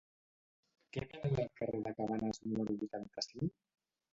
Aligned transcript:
Què 0.95 1.03
venen 1.11 1.37
al 1.43 1.51
carrer 1.61 1.81
de 1.89 1.93
Cabanes 1.99 2.43
número 2.47 2.77
vuitanta-cinc? 2.85 3.57